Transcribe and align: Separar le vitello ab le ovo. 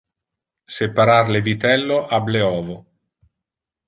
Separar 0.77 1.29
le 1.35 1.41
vitello 1.47 1.99
ab 2.19 2.31
le 2.37 2.41
ovo. 2.47 2.79